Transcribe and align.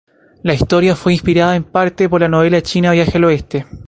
La 0.41 0.55
historia 0.55 0.95
fue 0.95 1.13
inspirada 1.13 1.55
en 1.55 1.63
parte 1.63 2.09
por 2.09 2.21
la 2.21 2.27
novela 2.27 2.63
china 2.63 2.91
Viaje 2.91 3.19
al 3.19 3.23
Oeste. 3.25 3.67